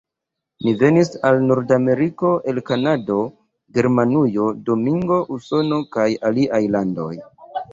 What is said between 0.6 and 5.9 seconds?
Ni venis al Nord-Ameriko el Kanado, Germanujo, Domingo, Usono,